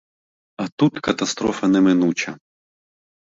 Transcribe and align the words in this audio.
А 0.63 0.65
тут 0.77 0.93
катастрофа 1.07 1.69
неминуча. 1.73 2.35